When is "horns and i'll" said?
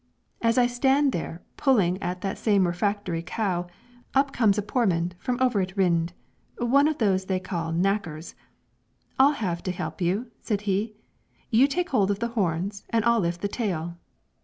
12.29-13.19